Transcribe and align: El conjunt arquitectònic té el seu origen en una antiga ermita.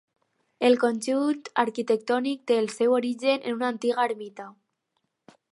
El 0.69 0.77
conjunt 0.83 1.43
arquitectònic 1.65 2.43
té 2.53 2.59
el 2.63 2.73
seu 2.79 2.97
origen 3.03 3.47
en 3.53 3.61
una 3.61 3.71
antiga 3.75 4.11
ermita. 4.11 4.51